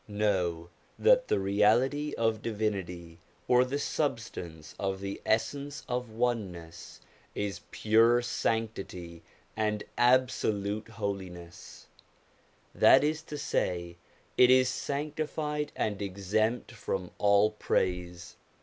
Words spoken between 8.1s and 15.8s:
sanctity and absolute holiness: that is to say, it is sanctified